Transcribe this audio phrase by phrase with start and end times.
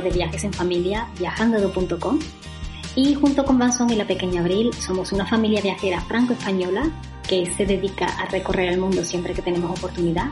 [0.00, 2.18] de viajes en familia viajando.com
[2.96, 6.90] y junto con Vanson y la pequeña Abril somos una familia viajera franco-española
[7.28, 10.30] que se dedica a recorrer el mundo siempre que tenemos oportunidad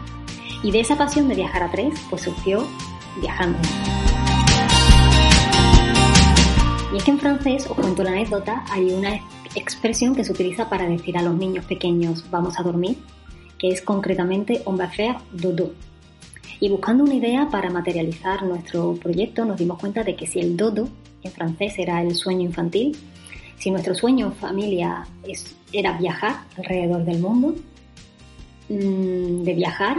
[0.62, 2.66] y de esa pasión de viajar a tres pues surgió
[3.20, 3.58] Viajando.
[6.92, 9.20] Y es que en francés, os cuento la anécdota, hay una
[9.54, 12.98] expresión que se utiliza para decir a los niños pequeños vamos a dormir,
[13.58, 15.72] que es concretamente on va faire dodo.
[16.60, 20.56] Y buscando una idea para materializar nuestro proyecto nos dimos cuenta de que si el
[20.56, 20.88] dodo
[21.22, 22.96] en francés era el sueño infantil,
[23.56, 27.54] si nuestro sueño en familia es, era viajar alrededor del mundo,
[28.68, 29.98] mm, de viajar,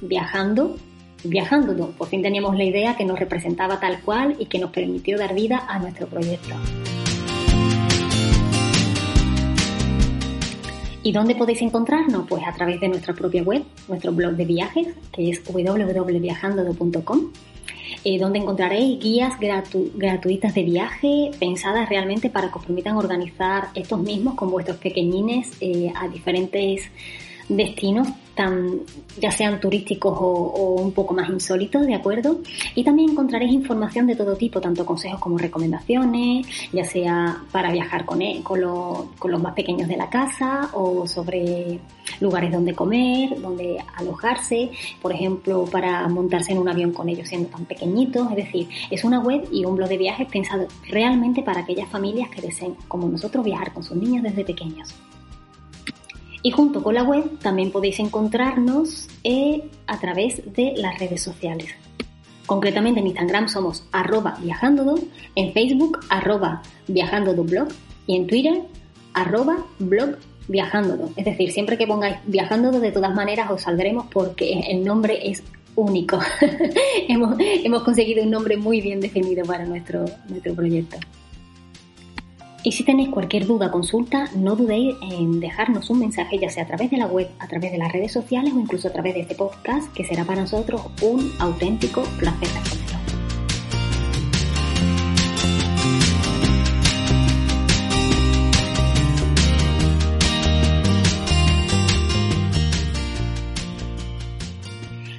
[0.00, 0.76] viajando,
[1.24, 5.18] viajando, por fin teníamos la idea que nos representaba tal cual y que nos permitió
[5.18, 6.54] dar vida a nuestro proyecto.
[11.02, 12.26] ¿Y dónde podéis encontrarnos?
[12.28, 17.20] Pues a través de nuestra propia web, nuestro blog de viajes, que es www.viajando.com,
[18.04, 23.98] eh, donde encontraréis guías gratuitas de viaje pensadas realmente para que os permitan organizar estos
[23.98, 26.82] mismos con vuestros pequeñines eh, a diferentes
[27.56, 28.80] destinos tan,
[29.20, 32.40] ya sean turísticos o, un poco más insólitos, ¿de acuerdo?
[32.74, 38.04] Y también encontraréis información de todo tipo, tanto consejos como recomendaciones, ya sea para viajar
[38.04, 38.60] con, e, con,
[39.18, 41.80] con los más pequeños de la casa o sobre
[42.20, 44.70] lugares donde comer, donde alojarse,
[45.02, 48.30] por ejemplo, para montarse en un avión con ellos siendo tan pequeñitos.
[48.30, 52.30] Es decir, es una web y un blog de viajes pensado realmente para aquellas familias
[52.30, 54.94] que deseen, como nosotros, viajar con sus niños desde pequeños.
[56.42, 61.68] Y junto con la web también podéis encontrarnos eh, a través de las redes sociales.
[62.46, 64.98] Concretamente en Instagram somos arroba viajandodo,
[65.36, 67.68] en Facebook arroba viajandodoblog
[68.06, 68.62] y en Twitter
[69.14, 70.16] arroba blog.
[71.16, 75.44] Es decir, siempre que pongáis viajandodo de todas maneras os saldremos porque el nombre es
[75.76, 76.18] único.
[77.08, 80.96] hemos, hemos conseguido un nombre muy bien definido para nuestro, nuestro proyecto.
[82.70, 86.62] Y si tenéis cualquier duda o consulta, no dudéis en dejarnos un mensaje, ya sea
[86.62, 89.14] a través de la web, a través de las redes sociales o incluso a través
[89.14, 93.00] de este podcast, que será para nosotros un auténtico placer responderlo.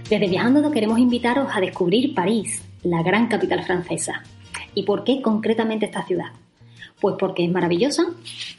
[0.10, 4.24] Desde Viajando queremos invitaros a descubrir París, la gran capital francesa.
[4.74, 6.32] ¿Y por qué concretamente esta ciudad?
[7.02, 8.04] Pues porque es maravillosa,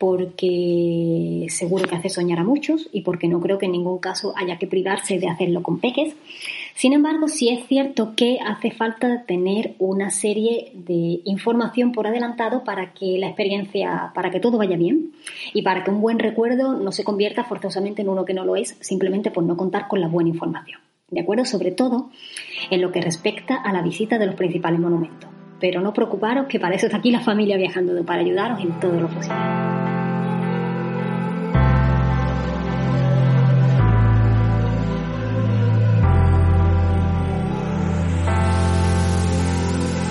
[0.00, 4.34] porque seguro que hace soñar a muchos y porque no creo que en ningún caso
[4.36, 6.16] haya que privarse de hacerlo con peques.
[6.74, 12.64] Sin embargo, sí es cierto que hace falta tener una serie de información por adelantado
[12.64, 15.12] para que la experiencia, para que todo vaya bien
[15.54, 18.56] y para que un buen recuerdo no se convierta forzosamente en uno que no lo
[18.56, 20.80] es, simplemente por no contar con la buena información.
[21.08, 21.44] ¿De acuerdo?
[21.44, 22.10] Sobre todo
[22.70, 25.31] en lo que respecta a la visita de los principales monumentos
[25.62, 29.00] pero no preocuparos que para eso está aquí la familia viajando, para ayudaros en todo
[29.00, 29.36] lo posible.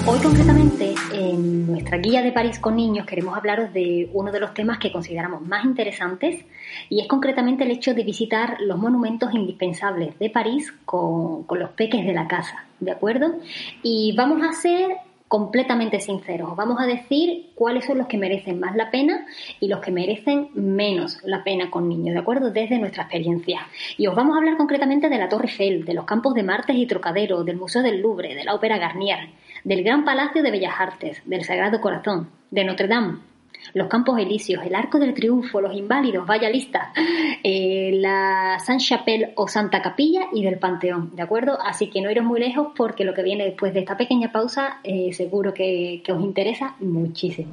[0.08, 4.54] Hoy concretamente en nuestra guía de París con niños queremos hablaros de uno de los
[4.54, 6.46] temas que consideramos más interesantes
[6.90, 11.72] y es concretamente el hecho de visitar los monumentos indispensables de París con, con los
[11.72, 13.36] peques de la casa, ¿de acuerdo?
[13.84, 16.58] Y vamos a hacer completamente sinceros.
[16.58, 19.26] Vamos a decir cuáles son los que merecen más la pena
[19.62, 22.52] y los que merecen menos la pena con niños, ¿de acuerdo?
[22.52, 23.62] Desde nuestra experiencia.
[23.98, 26.76] Y os vamos a hablar concretamente de la Torre Eiffel, de los campos de Martes
[26.76, 29.30] y Trocadero, del Museo del Louvre, de la Ópera Garnier,
[29.64, 33.20] del Gran Palacio de Bellas Artes, del Sagrado Corazón, de Notre Dame,
[33.74, 36.94] los Campos Elíseos, el Arco del Triunfo, los Inválidos, vaya lista,
[37.44, 41.58] eh, la Saint-Chapelle o Santa Capilla y del Panteón, ¿de acuerdo?
[41.62, 44.80] Así que no iros muy lejos porque lo que viene después de esta pequeña pausa
[44.84, 47.52] eh, seguro que, que os interesa muchísimo.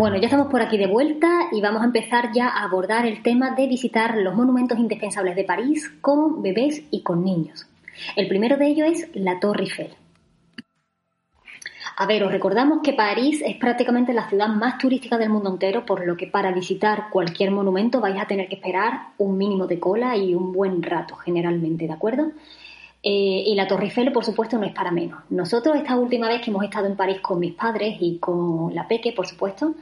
[0.00, 3.22] Bueno, ya estamos por aquí de vuelta y vamos a empezar ya a abordar el
[3.22, 7.66] tema de visitar los monumentos indispensables de París con bebés y con niños.
[8.16, 9.90] El primero de ellos es la Torre Eiffel.
[12.02, 15.84] A ver, os recordamos que París es prácticamente la ciudad más turística del mundo entero,
[15.84, 19.78] por lo que para visitar cualquier monumento vais a tener que esperar un mínimo de
[19.78, 22.32] cola y un buen rato, generalmente, ¿de acuerdo?
[23.02, 25.20] Eh, y la Torre Eiffel, por supuesto, no es para menos.
[25.28, 28.88] Nosotros, esta última vez que hemos estado en París con mis padres y con la
[28.88, 29.74] Peque, por supuesto,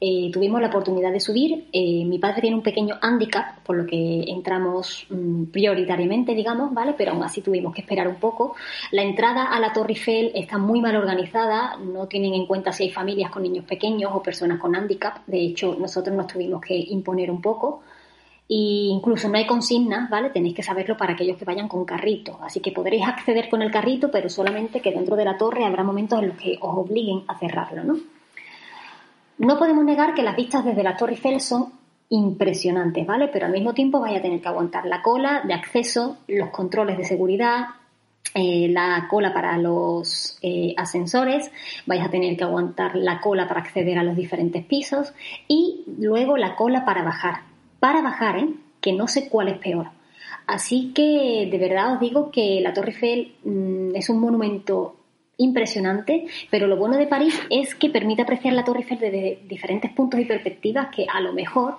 [0.00, 1.68] eh, tuvimos la oportunidad de subir.
[1.72, 6.94] Eh, mi padre tiene un pequeño handicap, por lo que entramos mm, prioritariamente, digamos, ¿vale?
[6.96, 8.54] Pero aún así tuvimos que esperar un poco.
[8.90, 12.84] La entrada a la Torre Eiffel está muy mal organizada, no tienen en cuenta si
[12.84, 15.24] hay familias con niños pequeños o personas con handicap.
[15.26, 17.82] De hecho, nosotros nos tuvimos que imponer un poco.
[18.46, 20.28] Y incluso no hay consignas, ¿vale?
[20.28, 22.38] Tenéis que saberlo para aquellos que vayan con carrito.
[22.42, 25.82] Así que podréis acceder con el carrito, pero solamente que dentro de la torre habrá
[25.82, 27.96] momentos en los que os obliguen a cerrarlo, ¿no?
[29.38, 31.72] No podemos negar que las vistas desde la Torre Eiffel son
[32.08, 33.28] impresionantes, ¿vale?
[33.28, 36.96] Pero al mismo tiempo vais a tener que aguantar la cola de acceso, los controles
[36.96, 37.66] de seguridad,
[38.34, 41.50] eh, la cola para los eh, ascensores,
[41.86, 45.12] vais a tener que aguantar la cola para acceder a los diferentes pisos
[45.48, 47.42] y luego la cola para bajar.
[47.80, 48.48] Para bajar, ¿eh?
[48.80, 49.88] que no sé cuál es peor.
[50.46, 54.96] Así que de verdad os digo que la Torre Eiffel mm, es un monumento
[55.36, 59.90] impresionante, pero lo bueno de París es que permite apreciar la Torre Eiffel desde diferentes
[59.92, 61.76] puntos y perspectivas que a lo mejor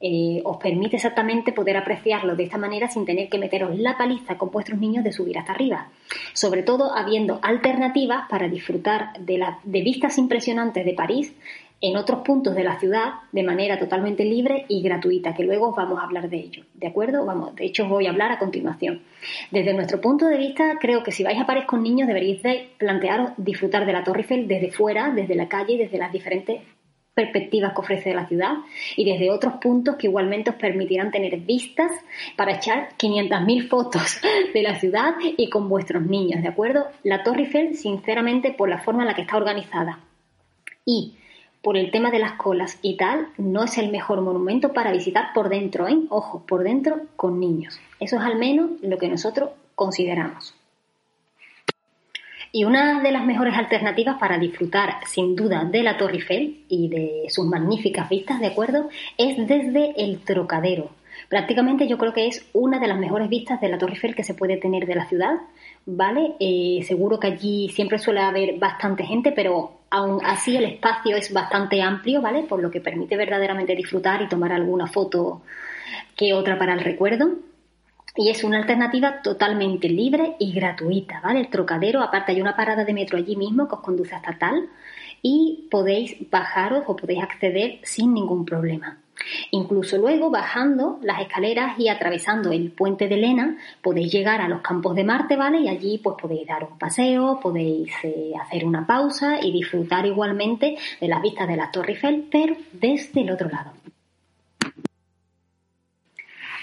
[0.00, 4.36] eh, os permite exactamente poder apreciarlo de esta manera sin tener que meteros la paliza
[4.36, 5.88] con vuestros niños de subir hasta arriba.
[6.34, 11.34] Sobre todo habiendo alternativas para disfrutar de, de vistas impresionantes de París
[11.86, 16.00] en otros puntos de la ciudad de manera totalmente libre y gratuita, que luego vamos
[16.00, 17.26] a hablar de ello, ¿de acuerdo?
[17.26, 19.02] Vamos, de hecho os voy a hablar a continuación.
[19.50, 22.70] Desde nuestro punto de vista, creo que si vais a París con niños deberíais de
[22.78, 26.62] plantearos disfrutar de la Torre Eiffel desde fuera, desde la calle desde las diferentes
[27.12, 28.54] perspectivas que ofrece la ciudad
[28.96, 31.92] y desde otros puntos que igualmente os permitirán tener vistas
[32.34, 34.22] para echar 500.000 fotos
[34.54, 36.86] de la ciudad y con vuestros niños, ¿de acuerdo?
[37.02, 40.00] La Torre Eiffel, sinceramente, por la forma en la que está organizada
[40.86, 41.14] y
[41.64, 45.32] por el tema de las colas y tal, no es el mejor monumento para visitar
[45.34, 45.98] por dentro, ¿eh?
[46.10, 47.80] Ojo, por dentro con niños.
[47.98, 50.54] Eso es al menos lo que nosotros consideramos.
[52.52, 56.88] Y una de las mejores alternativas para disfrutar sin duda de la Torre Eiffel y
[56.88, 58.90] de sus magníficas vistas, ¿de acuerdo?
[59.16, 60.90] Es desde el Trocadero.
[61.34, 64.22] Prácticamente yo creo que es una de las mejores vistas de la Torre Eiffel que
[64.22, 65.34] se puede tener de la ciudad,
[65.84, 66.36] ¿vale?
[66.38, 71.32] Eh, seguro que allí siempre suele haber bastante gente, pero aún así el espacio es
[71.32, 72.44] bastante amplio, ¿vale?
[72.44, 75.42] Por lo que permite verdaderamente disfrutar y tomar alguna foto
[76.14, 77.32] que otra para el recuerdo
[78.14, 81.40] y es una alternativa totalmente libre y gratuita, ¿vale?
[81.40, 84.68] El Trocadero, aparte hay una parada de metro allí mismo que os conduce hasta tal
[85.20, 89.00] y podéis bajaros o podéis acceder sin ningún problema.
[89.50, 94.60] Incluso luego bajando las escaleras y atravesando el puente de Lena podéis llegar a los
[94.60, 95.60] campos de Marte, ¿vale?
[95.60, 100.76] Y allí pues podéis dar un paseo, podéis eh, hacer una pausa y disfrutar igualmente
[101.00, 103.72] de las vistas de la Torre Eiffel, pero desde el otro lado.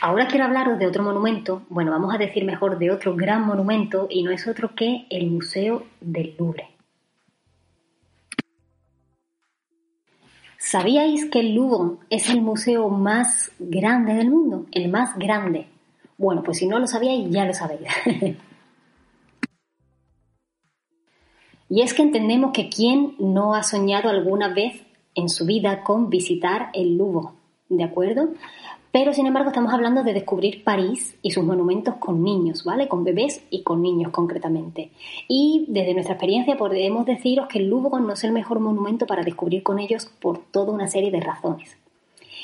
[0.03, 4.07] Ahora quiero hablaros de otro monumento, bueno, vamos a decir mejor de otro gran monumento
[4.09, 6.69] y no es otro que el Museo del Louvre.
[10.63, 14.67] ¿Sabíais que el Louvre es el museo más grande del mundo?
[14.71, 15.65] El más grande.
[16.19, 17.81] Bueno, pues si no lo sabíais, ya lo sabéis.
[21.67, 24.83] y es que entendemos que quién no ha soñado alguna vez
[25.15, 27.29] en su vida con visitar el Louvre,
[27.67, 28.29] ¿de acuerdo?
[28.91, 32.89] Pero, sin embargo, estamos hablando de descubrir París y sus monumentos con niños, ¿vale?
[32.89, 34.91] Con bebés y con niños concretamente.
[35.29, 39.23] Y desde nuestra experiencia podemos deciros que el Louvre no es el mejor monumento para
[39.23, 41.77] descubrir con ellos por toda una serie de razones.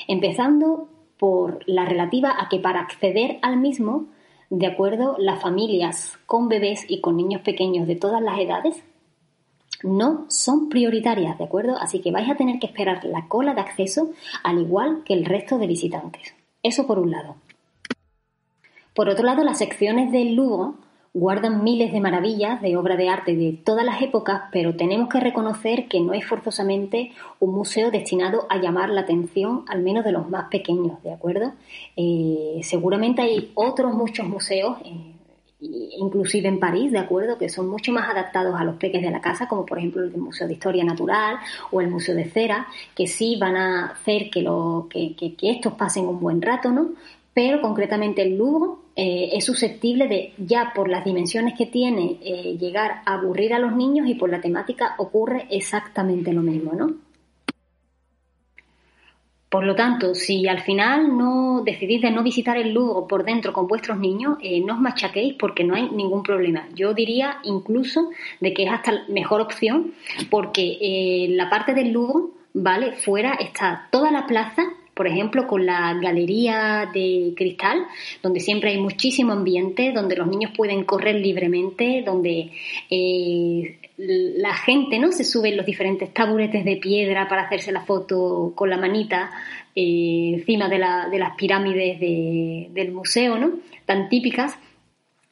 [0.06, 4.06] Empezando por la relativa a que para acceder al mismo,
[4.48, 8.82] de acuerdo, las familias con bebés y con niños pequeños de todas las edades
[9.82, 11.76] no son prioritarias, ¿de acuerdo?
[11.78, 14.10] Así que vais a tener que esperar la cola de acceso
[14.42, 16.37] al igual que el resto de visitantes.
[16.62, 17.36] Eso por un lado.
[18.94, 20.72] Por otro lado, las secciones del Louvre
[21.14, 25.20] guardan miles de maravillas de obra de arte de todas las épocas, pero tenemos que
[25.20, 30.12] reconocer que no es forzosamente un museo destinado a llamar la atención, al menos de
[30.12, 31.52] los más pequeños, ¿de acuerdo?
[31.96, 35.14] Eh, seguramente hay otros muchos museos, eh,
[35.60, 37.36] inclusive en París, ¿de acuerdo?
[37.36, 40.16] Que son mucho más adaptados a los peques de la casa, como por ejemplo el
[40.16, 41.38] Museo de Historia Natural
[41.70, 46.06] o el Museo de Cera, que sí van a hacer que, lo, que, estos pasen
[46.06, 46.90] un buen rato, ¿no?
[47.34, 52.56] Pero concretamente el Louvre eh, es susceptible de, ya por las dimensiones que tiene, eh,
[52.58, 57.07] llegar a aburrir a los niños y por la temática ocurre exactamente lo mismo, ¿no?
[59.48, 63.52] Por lo tanto, si al final no decidís de no visitar el Louvre por dentro
[63.52, 66.68] con vuestros niños, eh, no os machaquéis porque no hay ningún problema.
[66.74, 69.94] Yo diría incluso de que es hasta mejor opción
[70.28, 72.92] porque eh, la parte del Louvre, ¿vale?
[72.92, 74.64] Fuera está toda la plaza
[74.98, 77.86] por ejemplo, con la galería de cristal,
[78.20, 82.50] donde siempre hay muchísimo ambiente, donde los niños pueden correr libremente, donde
[82.90, 87.82] eh, la gente no se sube en los diferentes taburetes de piedra para hacerse la
[87.82, 89.30] foto con la manita
[89.72, 93.52] eh, encima de, las pirámides del museo, ¿no?
[93.86, 94.58] Tan típicas.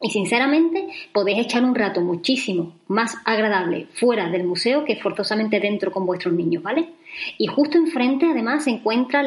[0.00, 5.90] Y sinceramente podéis echar un rato muchísimo más agradable fuera del museo que forzosamente dentro
[5.90, 6.90] con vuestros niños, ¿vale?
[7.38, 9.26] Y justo enfrente, además, se encuentran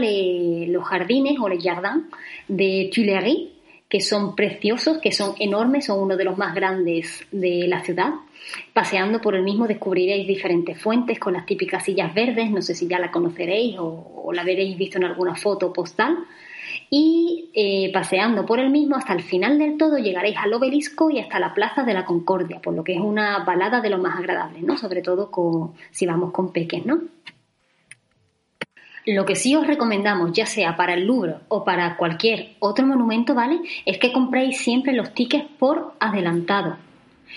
[0.72, 2.06] los jardines o les jardins
[2.48, 3.50] de Tuileries,
[3.90, 8.14] que son preciosos, que son enormes, son uno de los más grandes de la ciudad.
[8.72, 12.88] Paseando por el mismo descubriréis diferentes fuentes con las típicas sillas verdes, no sé si
[12.88, 16.20] ya la conoceréis o, la veréis visto en alguna foto postal.
[16.92, 21.20] Y eh, paseando por el mismo hasta el final del todo llegaréis al obelisco y
[21.20, 24.18] hasta la Plaza de la Concordia, por lo que es una balada de lo más
[24.18, 24.78] agradable, ¿no?
[24.78, 27.02] Sobre todo si vamos con peques, ¿no?
[29.12, 33.34] Lo que sí os recomendamos, ya sea para el Louvre o para cualquier otro monumento,
[33.34, 33.60] ¿vale?
[33.84, 36.78] Es que compréis siempre los tickets por adelantado.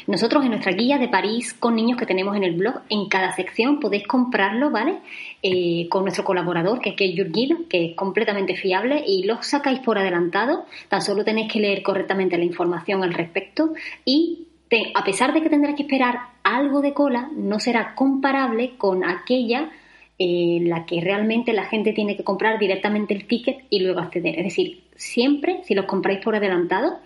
[0.07, 3.33] Nosotros en nuestra guía de París con niños que tenemos en el blog, en cada
[3.33, 4.99] sección podéis comprarlo, ¿vale?
[5.43, 9.97] Eh, con nuestro colaborador, que es Kate que es completamente fiable, y los sacáis por
[9.97, 10.67] adelantado.
[10.91, 13.73] Tan solo tenéis que leer correctamente la información al respecto
[14.05, 14.47] y
[14.95, 19.71] a pesar de que tendréis que esperar algo de cola, no será comparable con aquella
[20.19, 24.38] en la que realmente la gente tiene que comprar directamente el ticket y luego acceder.
[24.38, 26.99] Es decir, siempre, si los compráis por adelantado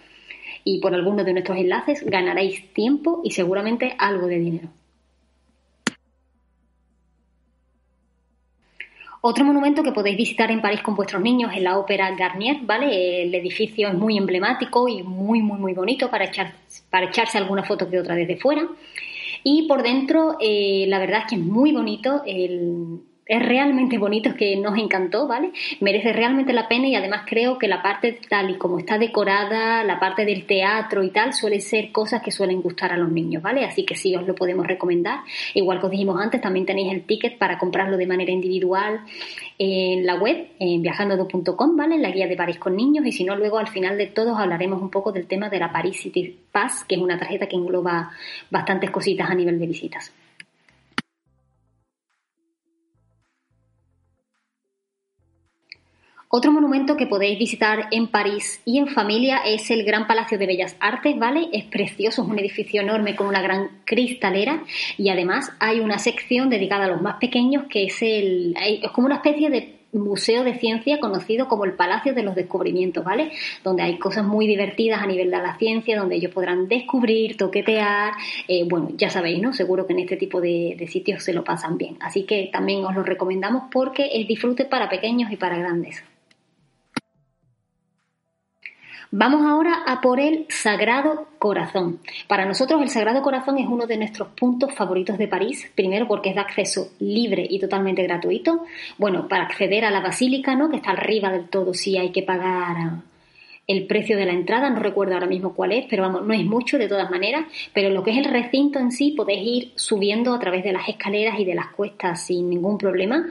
[0.64, 4.68] y por alguno de nuestros enlaces, ganaréis tiempo y seguramente algo de dinero.
[9.28, 13.22] Otro monumento que podéis visitar en París con vuestros niños es la Ópera Garnier, ¿vale?
[13.22, 16.52] El edificio es muy emblemático y muy, muy, muy bonito para, echar,
[16.90, 18.68] para echarse alguna foto que otra desde fuera.
[19.42, 22.22] Y por dentro, eh, la verdad es que es muy bonito.
[22.26, 25.50] El, es realmente bonito, es que nos encantó, ¿vale?
[25.80, 29.82] Merece realmente la pena y además creo que la parte tal y como está decorada,
[29.82, 33.42] la parte del teatro y tal, suele ser cosas que suelen gustar a los niños,
[33.42, 33.64] ¿vale?
[33.64, 35.20] Así que sí, os lo podemos recomendar.
[35.54, 39.00] Igual que os dijimos antes, también tenéis el ticket para comprarlo de manera individual
[39.58, 41.96] en la web, en viajando.com, ¿vale?
[41.96, 44.38] En la guía de París con niños y si no, luego al final de todos
[44.38, 47.56] hablaremos un poco del tema de la Paris City Pass, que es una tarjeta que
[47.56, 48.10] engloba
[48.50, 50.12] bastantes cositas a nivel de visitas.
[56.28, 60.46] Otro monumento que podéis visitar en París y en familia es el Gran Palacio de
[60.46, 61.48] Bellas Artes, ¿vale?
[61.52, 64.64] Es precioso, es un edificio enorme con una gran cristalera
[64.98, 69.06] y además hay una sección dedicada a los más pequeños que es el es como
[69.06, 73.30] una especie de museo de ciencia conocido como el Palacio de los Descubrimientos, ¿vale?
[73.62, 78.14] Donde hay cosas muy divertidas a nivel de la ciencia, donde ellos podrán descubrir, toquetear,
[78.48, 79.52] eh, bueno, ya sabéis, ¿no?
[79.52, 81.96] Seguro que en este tipo de, de, sitios se lo pasan bien.
[82.00, 86.02] Así que también os lo recomendamos porque es disfrute para pequeños y para grandes.
[89.12, 92.00] Vamos ahora a por el Sagrado Corazón.
[92.26, 96.30] Para nosotros el Sagrado Corazón es uno de nuestros puntos favoritos de París, primero porque
[96.30, 98.64] es de acceso libre y totalmente gratuito.
[98.98, 100.68] Bueno, para acceder a la basílica, ¿no?
[100.70, 103.04] que está arriba del todo, sí hay que pagar
[103.68, 106.44] el precio de la entrada, no recuerdo ahora mismo cuál es, pero vamos, no es
[106.44, 110.34] mucho de todas maneras, pero lo que es el recinto en sí podéis ir subiendo
[110.34, 113.24] a través de las escaleras y de las cuestas sin ningún problema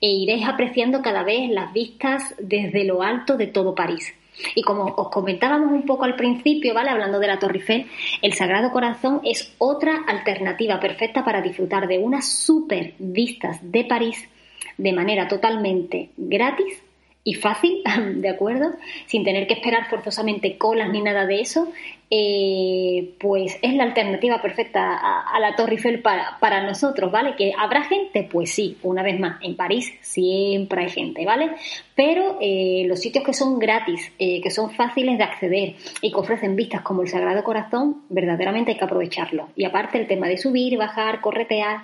[0.00, 4.14] e iréis apreciando cada vez las vistas desde lo alto de todo París.
[4.54, 6.90] Y como os comentábamos un poco al principio, ¿vale?
[6.90, 7.86] Hablando de la Torre Eiffel,
[8.22, 14.28] el Sagrado Corazón es otra alternativa perfecta para disfrutar de unas super vistas de París
[14.76, 16.82] de manera totalmente gratis
[17.28, 17.82] y fácil,
[18.22, 18.70] ¿de acuerdo?
[19.04, 21.68] Sin tener que esperar forzosamente colas ni nada de eso,
[22.10, 27.36] eh, pues es la alternativa perfecta a, la Torre Eiffel para, para, nosotros, ¿vale?
[27.36, 28.26] ¿Que habrá gente?
[28.32, 31.50] Pues sí, una vez más, en París siempre hay gente, ¿vale?
[31.94, 36.18] Pero eh, los sitios que son gratis, eh, que son fáciles de acceder y que
[36.18, 39.50] ofrecen vistas como el Sagrado Corazón, verdaderamente hay que aprovecharlo.
[39.54, 41.82] Y aparte el tema de subir, bajar, corretear,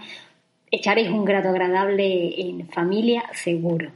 [0.70, 3.92] echaréis un grado agradable en familia seguro.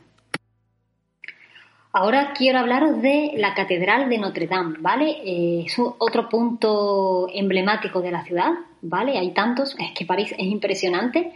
[1.92, 5.16] Ahora quiero hablaros de la Catedral de Notre Dame, ¿vale?
[5.25, 8.52] Eh, es otro punto emblemático de la ciudad,
[8.83, 9.18] ¿vale?
[9.18, 11.33] Hay tantos, es que París es impresionante.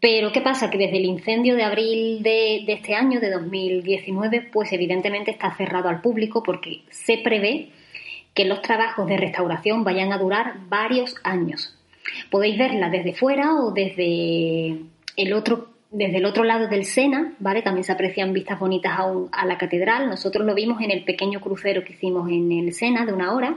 [0.00, 0.70] Pero ¿qué pasa?
[0.70, 5.54] Que desde el incendio de abril de, de, este año, de 2019, pues evidentemente está
[5.56, 7.70] cerrado al público porque se prevé
[8.34, 11.76] que los trabajos de restauración vayan a durar varios años.
[12.30, 14.80] Podéis verla desde fuera o desde
[15.16, 17.62] el otro desde el otro lado del Sena, ¿vale?
[17.62, 18.98] También se aprecian vistas bonitas
[19.32, 20.08] a, la catedral.
[20.08, 23.56] Nosotros lo vimos en el pequeño crucero que hicimos en el Sena de una hora.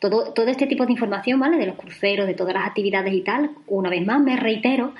[0.00, 1.56] Todo, todo este tipo de información, ¿vale?
[1.56, 4.92] De los cruceros, de todas las actividades y tal, una vez más me reitero,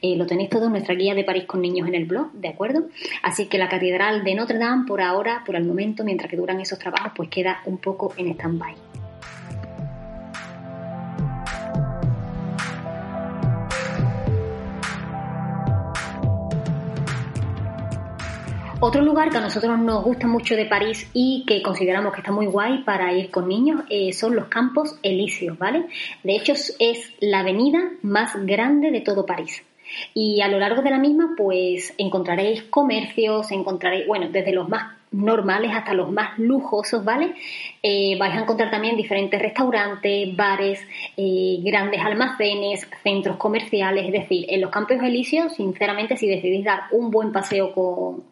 [0.00, 2.48] eh, lo tenéis todo en nuestra guía de París con niños en el blog, ¿de
[2.48, 2.86] acuerdo?
[3.22, 6.60] Así que la Catedral de Notre Dame, por ahora, por el momento, mientras que duran
[6.60, 8.91] esos trabajos, pues queda un poco en stand-by.
[18.84, 22.32] Otro lugar que a nosotros nos gusta mucho de París y que consideramos que está
[22.32, 25.86] muy guay para ir con niños eh, son los Campos Elíseos, ¿vale?
[26.24, 29.62] De hecho, es la avenida más grande de todo París.
[30.14, 34.96] Y a lo largo de la misma, pues encontraréis comercios, encontraréis, bueno, desde los más
[35.12, 37.34] normales hasta los más lujosos, ¿vale?
[37.84, 40.80] Eh, vais a encontrar también diferentes restaurantes, bares,
[41.16, 46.80] eh, grandes almacenes, centros comerciales, es decir, en los Campos Elíseos, sinceramente, si decidís dar
[46.90, 48.31] un buen paseo con,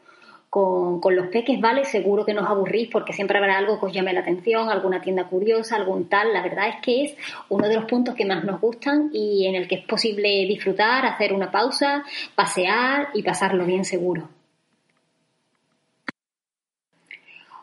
[0.50, 1.85] con, los peques, ¿vale?
[1.85, 5.00] Seguro que no os aburrís porque siempre habrá algo que os llame la atención, alguna
[5.00, 6.33] tienda curiosa, algún tal.
[6.33, 7.16] La verdad es que es
[7.49, 11.07] uno de los puntos que más nos gustan y en el que es posible disfrutar,
[11.07, 12.02] hacer una pausa,
[12.35, 14.28] pasear y pasarlo bien seguro.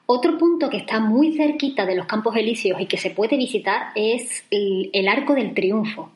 [0.06, 3.92] Otro punto que está muy cerquita de los Campos Elíseos y que se puede visitar
[3.96, 6.10] es el Arco del Triunfo.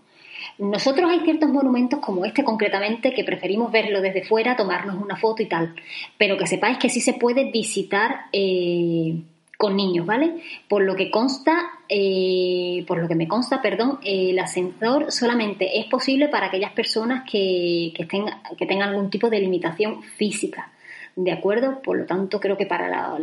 [0.58, 5.42] Nosotros hay ciertos monumentos como este concretamente que preferimos verlo desde fuera, tomarnos una foto
[5.42, 5.76] y tal,
[6.18, 9.22] pero que sepáis que sí se puede visitar eh,
[9.58, 10.42] con niños, ¿vale?
[10.68, 15.86] Por lo que consta, eh, por lo que me consta, perdón, el ascensor solamente es
[15.86, 20.72] posible para aquellas personas que, que, que tengan algún tipo de limitación física,
[21.16, 21.82] ¿de acuerdo?
[21.82, 23.20] Por lo tanto, creo que para la,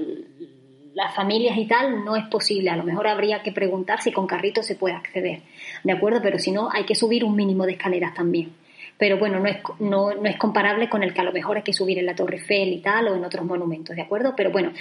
[0.98, 2.70] las familias y tal no es posible.
[2.70, 5.42] A lo mejor habría que preguntar si con carrito se puede acceder,
[5.84, 6.20] ¿de acuerdo?
[6.20, 8.52] Pero si no, hay que subir un mínimo de escaleras también.
[8.98, 11.62] Pero bueno, no es, no, no es comparable con el que a lo mejor hay
[11.62, 14.34] que subir en la Torre Eiffel y tal o en otros monumentos, ¿de acuerdo?
[14.36, 14.72] Pero bueno,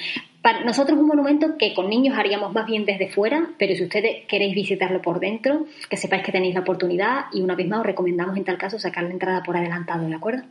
[0.41, 4.25] para nosotros un monumento que con niños haríamos más bien desde fuera, pero si ustedes
[4.27, 7.85] queréis visitarlo por dentro, que sepáis que tenéis la oportunidad y una vez más os
[7.85, 10.41] recomendamos en tal caso sacar la entrada por adelantado, ¿de acuerdo?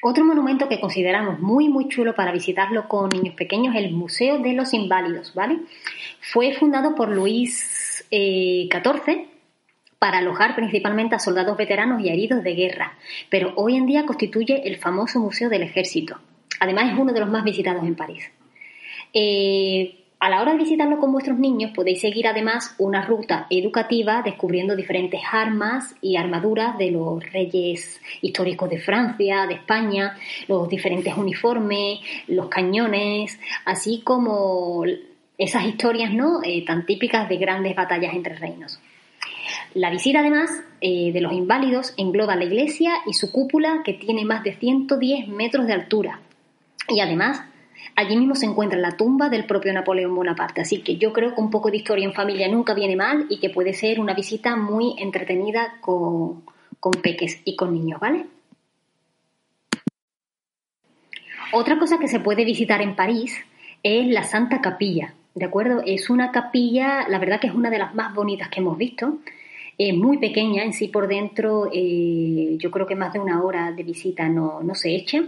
[0.00, 4.38] Otro monumento que consideramos muy muy chulo para visitarlo con niños pequeños es el Museo
[4.38, 5.58] de los Inválidos, ¿vale?
[6.20, 9.26] Fue fundado por Luis XIV eh,
[9.98, 12.96] para alojar principalmente a soldados veteranos y heridos de guerra,
[13.28, 16.18] pero hoy en día constituye el famoso Museo del Ejército.
[16.60, 18.30] Además es uno de los más visitados en París.
[19.12, 24.22] Eh, a la hora de visitarlo con vuestros niños podéis seguir además una ruta educativa
[24.22, 30.16] descubriendo diferentes armas y armaduras de los reyes históricos de Francia, de España,
[30.48, 34.84] los diferentes uniformes, los cañones, así como
[35.36, 36.40] esas historias ¿no?
[36.42, 38.80] Eh, tan típicas de grandes batallas entre reinos.
[39.74, 40.50] La visita además
[40.80, 45.28] eh, de los inválidos engloba la iglesia y su cúpula que tiene más de 110
[45.28, 46.20] metros de altura
[46.88, 47.42] y además
[47.98, 51.40] Allí mismo se encuentra la tumba del propio Napoleón Bonaparte, así que yo creo que
[51.40, 54.54] un poco de historia en familia nunca viene mal y que puede ser una visita
[54.54, 56.44] muy entretenida con,
[57.02, 58.26] peques y con niños, ¿vale?
[61.52, 63.36] Otra cosa que se puede visitar en París
[63.82, 65.82] es la Santa Capilla, ¿de acuerdo?
[65.84, 69.18] Es una capilla, la verdad que es una de las más bonitas que hemos visto,
[69.76, 73.72] es muy pequeña en sí por dentro, eh, yo creo que más de una hora
[73.72, 75.24] de visita no, no se echa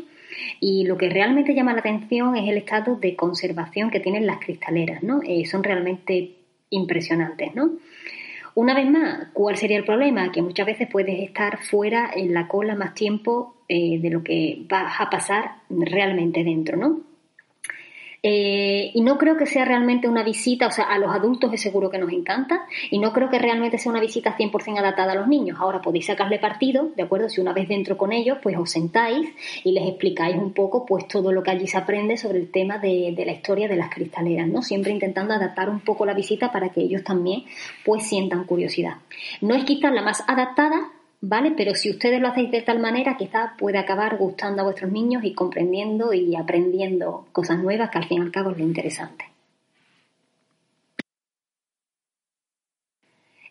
[0.60, 4.38] y lo que realmente llama la atención es el estado de conservación que tienen las
[4.38, 5.20] cristaleras, ¿no?
[5.24, 6.36] Eh, son realmente
[6.70, 7.72] impresionantes, ¿no?
[8.54, 10.32] Una vez más, ¿cuál sería el problema?
[10.32, 14.64] Que muchas veces puedes estar fuera en la cola más tiempo eh, de lo que
[14.68, 17.10] vas a pasar realmente dentro, ¿no?
[18.22, 21.61] Eh, y no creo que sea realmente una visita, o sea, a los adultos es
[21.61, 25.14] seguro que nos encanta, y no creo que realmente sea una visita 100% adaptada a
[25.14, 25.59] los niños.
[25.61, 27.28] Ahora podéis sacarle partido, ¿de acuerdo?
[27.28, 29.28] Si una vez dentro con ellos, pues os sentáis
[29.64, 32.78] y les explicáis un poco, pues todo lo que allí se aprende sobre el tema
[32.78, 34.62] de, de la historia de las cristaleras, ¿no?
[34.62, 37.44] Siempre intentando adaptar un poco la visita para que ellos también,
[37.85, 38.96] pues sientan curiosidad.
[39.40, 41.52] No es quizás la más adaptada, ¿vale?
[41.56, 45.24] Pero si ustedes lo hacéis de tal manera, quizás puede acabar gustando a vuestros niños
[45.24, 49.26] y comprendiendo y aprendiendo cosas nuevas que al fin y al cabo es lo interesante.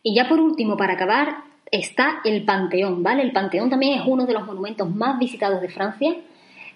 [0.02, 3.22] Y ya por último, para acabar, está el Panteón, ¿vale?
[3.22, 6.16] El Panteón también es uno de los monumentos más visitados de Francia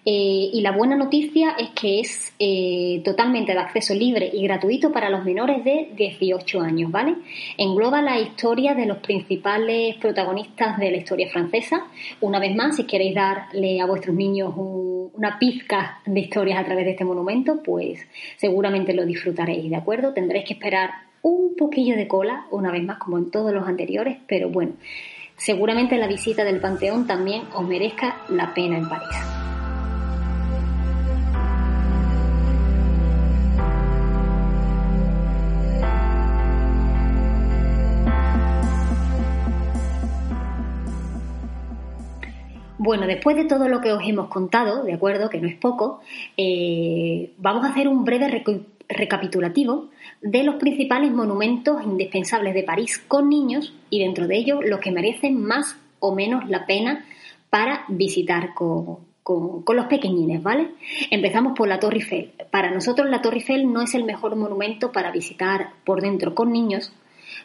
[0.06, 4.92] eh, y la buena noticia es que es eh, totalmente de acceso libre y gratuito
[4.92, 7.16] para los menores de 18 años, ¿vale?
[7.58, 11.86] Engloba la historia de los principales protagonistas de la historia francesa.
[12.20, 16.84] Una vez más, si queréis darle a vuestros niños una pizca de historias a través
[16.84, 20.14] de este monumento, pues seguramente lo disfrutaréis, ¿de acuerdo?
[20.14, 20.90] Tendréis que esperar
[21.22, 24.74] un poquillo de cola, una vez más, como en todos los anteriores, pero bueno,
[25.38, 29.43] seguramente la visita del Panteón también os merezca la pena en París.
[42.84, 46.02] Bueno, después de todo lo que os hemos contado, de acuerdo, que no es poco,
[46.36, 48.44] eh, vamos a hacer un breve
[48.90, 49.88] recapitulativo
[50.22, 54.92] de los principales monumentos indispensables de París con niños y dentro de ellos los que
[54.92, 57.06] merecen más o menos la pena
[57.50, 60.72] para visitar con, con, los pequeñines, ¿vale?
[61.10, 62.34] Empezamos por la Torre Eiffel.
[62.52, 66.52] Para nosotros la Torre Eiffel no es el mejor monumento para visitar por dentro con
[66.52, 66.92] niños,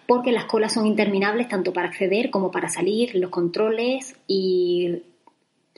[0.09, 5.03] porque las colas son interminables tanto para acceder como para salir, los controles y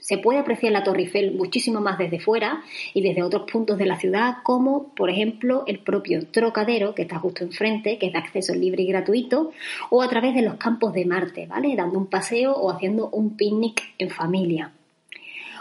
[0.01, 3.85] se puede apreciar la Torre Eiffel muchísimo más desde fuera y desde otros puntos de
[3.85, 8.17] la ciudad, como por ejemplo el propio Trocadero, que está justo enfrente, que es de
[8.17, 9.51] acceso libre y gratuito,
[9.91, 11.75] o a través de los campos de Marte, ¿vale?
[11.75, 14.71] Dando un paseo o haciendo un picnic en familia.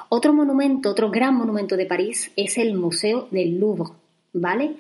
[0.09, 3.93] Otro monumento, otro gran monumento de París es el Museo del Louvre,
[4.33, 4.77] ¿vale?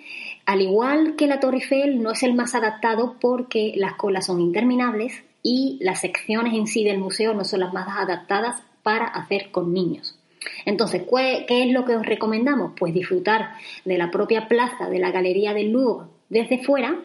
[0.46, 4.40] Al igual que la Torre Eiffel, no es el más adaptado porque las colas son
[4.40, 9.52] interminables y las secciones en sí del museo no son las más adaptadas para hacer
[9.52, 10.18] con niños.
[10.64, 11.02] Entonces,
[11.46, 12.72] ¿qué es lo que os recomendamos?
[12.76, 13.50] Pues disfrutar
[13.84, 16.98] de la propia plaza de la Galería del Louvre desde fuera,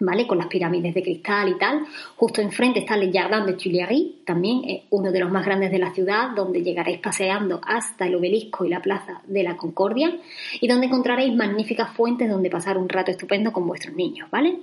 [0.00, 0.26] ¿vale?
[0.26, 1.84] Con las pirámides de cristal y tal.
[2.16, 5.80] Justo enfrente está el Jardin de Tuileries, también es uno de los más grandes de
[5.80, 10.16] la ciudad, donde llegaréis paseando hasta el obelisco y la plaza de la Concordia
[10.62, 14.60] y donde encontraréis magníficas fuentes donde pasar un rato estupendo con vuestros niños, ¿vale?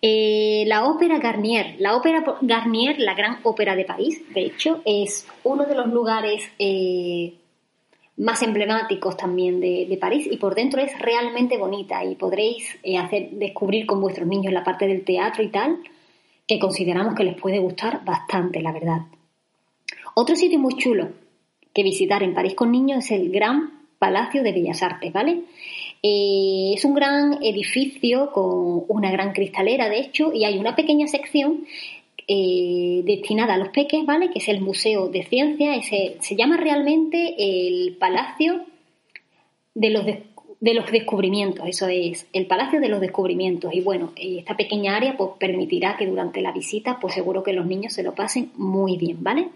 [0.00, 5.26] Eh, la ópera Garnier, la ópera Garnier, la gran ópera de París, de hecho, es
[5.42, 7.34] uno de los lugares eh,
[8.18, 13.30] más emblemáticos también de, París y por dentro es realmente bonita y podréis eh, hacer
[13.30, 15.78] descubrir con vuestros niños la parte del teatro y tal,
[16.46, 19.00] que consideramos que les puede gustar bastante, la verdad.
[20.14, 21.08] Otro sitio muy chulo
[21.74, 25.42] que visitar en París con niños es el Gran Palacio de Bellas Artes, ¿vale?
[26.02, 31.06] Eh, es un gran edificio con una gran cristalera, de hecho, y hay una pequeña
[31.08, 31.64] sección
[32.28, 34.30] eh, destinada a los peques, ¿vale?
[34.30, 35.74] Que es el Museo de Ciencia.
[35.74, 38.64] Ese, se llama realmente el Palacio
[39.74, 41.66] de los, de los Descubrimientos.
[41.66, 43.72] Eso es, el Palacio de los Descubrimientos.
[43.72, 47.66] Y bueno, esta pequeña área pues, permitirá que durante la visita, pues seguro que los
[47.66, 49.48] niños se lo pasen muy bien, ¿vale?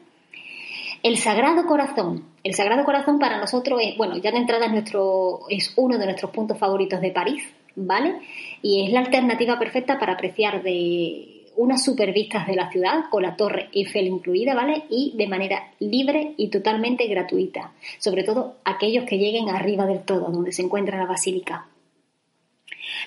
[1.02, 2.24] El Sagrado Corazón.
[2.44, 6.04] El Sagrado Corazón para nosotros es, bueno, ya de entrada es, nuestro, es uno de
[6.06, 7.42] nuestros puntos favoritos de París,
[7.74, 8.20] ¿vale?
[8.62, 13.24] Y es la alternativa perfecta para apreciar de unas super vistas de la ciudad, con
[13.24, 14.84] la Torre Eiffel incluida, ¿vale?
[14.90, 17.72] Y de manera libre y totalmente gratuita.
[17.98, 21.66] Sobre todo aquellos que lleguen arriba del todo, donde se encuentra la basílica.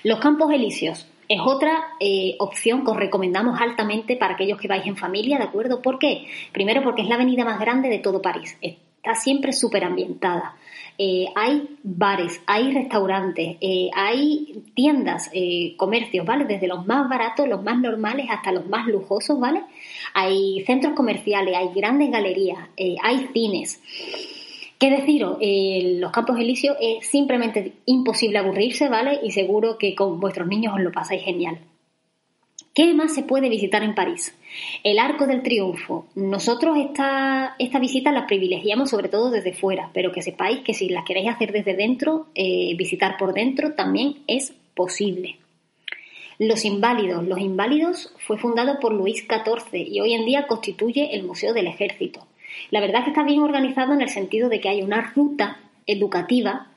[0.04, 1.06] Los Campos Elíseos.
[1.28, 5.44] Es otra eh, opción que os recomendamos altamente para aquellos que vais en familia, ¿de
[5.44, 5.82] acuerdo?
[5.82, 6.26] ¿Por qué?
[6.52, 8.56] Primero porque es la avenida más grande de todo París.
[8.60, 10.56] Está siempre súper ambientada.
[10.98, 15.30] Eh, hay bares, hay restaurantes, eh, hay tiendas,
[15.76, 16.44] comercios, ¿vale?
[16.44, 19.62] Desde los más baratos, los más normales, hasta los más lujosos, ¿vale?
[20.14, 22.58] Hay centros comerciales, hay grandes galerías,
[23.02, 23.80] hay cines.
[24.78, 25.38] ¿Qué deciros?
[25.40, 29.20] los Campos Elíseos es simplemente imposible aburrirse, ¿vale?
[29.22, 31.58] Y seguro que con vuestros niños os lo pasáis genial.
[32.76, 34.38] ¿Qué más se puede visitar en París?
[34.84, 36.08] El Arco del Triunfo.
[36.14, 40.90] Nosotros esta, esta visita la privilegiamos sobre todo desde fuera, pero que sepáis que si
[40.90, 45.36] las queréis hacer desde dentro, eh, visitar por dentro también es posible.
[46.38, 47.26] Los Inválidos.
[47.26, 51.68] Los Inválidos fue fundado por Luis XIV y hoy en día constituye el Museo del
[51.68, 52.26] Ejército.
[52.70, 55.58] La verdad es que está bien organizado en el sentido de que hay una ruta
[55.86, 56.68] educativa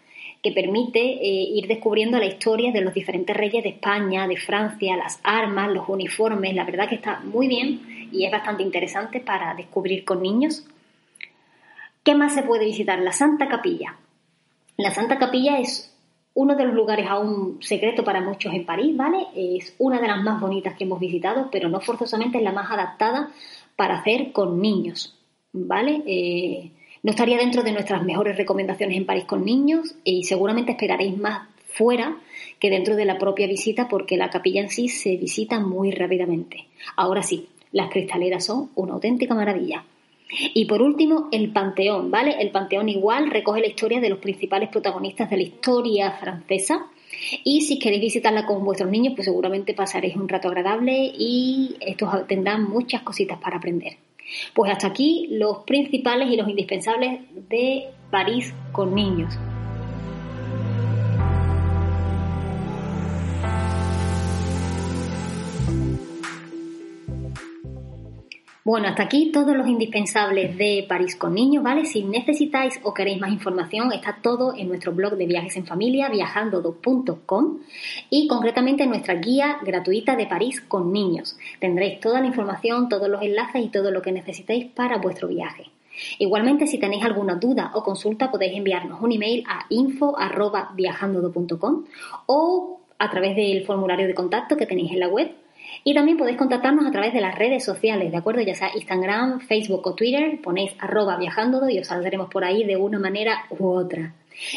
[0.41, 4.95] que permite eh, ir descubriendo la historia de los diferentes reyes de España, de Francia,
[4.95, 6.53] las armas, los uniformes.
[6.55, 10.65] La verdad que está muy bien y es bastante interesante para descubrir con niños.
[12.03, 12.99] ¿Qué más se puede visitar?
[12.99, 13.97] La Santa Capilla.
[14.77, 15.93] La Santa Capilla es
[16.33, 19.27] uno de los lugares aún secreto para muchos en París, ¿vale?
[19.35, 22.71] Es una de las más bonitas que hemos visitado, pero no forzosamente es la más
[22.71, 23.29] adaptada
[23.75, 25.18] para hacer con niños.
[25.53, 26.03] ¿Vale?
[26.05, 31.17] Eh, no estaría dentro de nuestras mejores recomendaciones en París con niños y seguramente esperaréis
[31.17, 32.17] más fuera
[32.59, 36.65] que dentro de la propia visita porque la capilla en sí se visita muy rápidamente.
[36.95, 39.85] Ahora sí, las cristaleras son una auténtica maravilla.
[40.53, 42.35] Y por último, el Panteón, ¿vale?
[42.39, 46.87] El Panteón igual recoge la historia de los principales protagonistas de la historia francesa.
[47.43, 52.27] Y si queréis visitarla con vuestros niños, pues seguramente pasaréis un rato agradable y estos
[52.27, 53.97] tendrán muchas cositas para aprender.
[54.53, 59.37] Pues hasta aquí los principales y los indispensables de París con niños.
[68.69, 71.85] Bueno, hasta aquí todos los indispensables de París con niños, ¿vale?
[71.85, 76.07] Si necesitáis o queréis más información, está todo en nuestro blog de viajes en familia,
[76.07, 77.57] viajando.com
[78.11, 81.35] y concretamente en nuestra guía gratuita de París con niños.
[81.59, 85.71] Tendréis toda la información, todos los enlaces y todo lo que necesitéis para vuestro viaje.
[86.19, 91.85] Igualmente, si tenéis alguna duda o consulta, podéis enviarnos un email a info.viajando.com
[92.27, 95.31] o a través del formulario de contacto que tenéis en la web
[95.83, 98.41] y también podéis contactarnos a través de las redes sociales, ¿de acuerdo?
[98.41, 102.77] Ya sea Instagram, Facebook o Twitter, ponéis arroba viajando y os saldremos por ahí de
[102.77, 104.13] una manera u otra.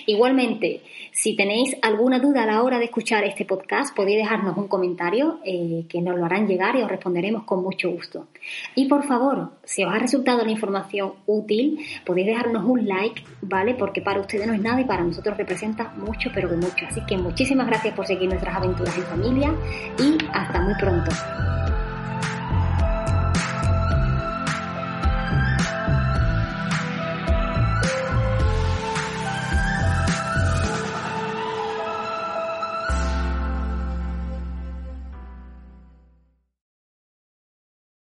[0.06, 4.68] Igualmente, si tenéis alguna duda a la hora de escuchar este podcast, podéis dejarnos un
[4.68, 8.28] comentario eh, que nos lo harán llegar y os responderemos con mucho gusto.
[8.74, 13.74] Y por favor, si os ha resultado la información útil, podéis dejarnos un like, ¿vale?
[13.74, 16.86] Porque para ustedes no es nada y para nosotros representa mucho, pero que mucho.
[16.86, 19.54] Así que muchísimas gracias por seguir nuestras aventuras en familia
[19.98, 21.10] y hasta muy pronto.